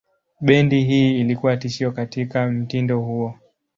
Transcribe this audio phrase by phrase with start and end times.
[0.41, 3.35] Bendi hii ilikuwa tishio katika mtindo huo.